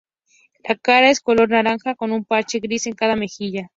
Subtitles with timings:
[0.67, 3.69] La cara es color naranja con un parche gris en cada mejilla.